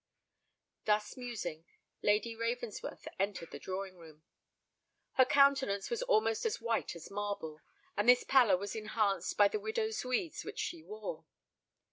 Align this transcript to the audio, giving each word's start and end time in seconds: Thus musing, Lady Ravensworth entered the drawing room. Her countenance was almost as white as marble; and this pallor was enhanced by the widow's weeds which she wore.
Thus 0.85 1.15
musing, 1.15 1.63
Lady 2.01 2.35
Ravensworth 2.35 3.07
entered 3.19 3.51
the 3.51 3.59
drawing 3.59 3.97
room. 3.99 4.23
Her 5.11 5.25
countenance 5.25 5.91
was 5.91 6.01
almost 6.01 6.43
as 6.43 6.59
white 6.59 6.95
as 6.95 7.11
marble; 7.11 7.61
and 7.95 8.09
this 8.09 8.23
pallor 8.23 8.57
was 8.57 8.75
enhanced 8.75 9.37
by 9.37 9.47
the 9.47 9.59
widow's 9.59 10.03
weeds 10.03 10.43
which 10.43 10.57
she 10.57 10.81
wore. 10.81 11.25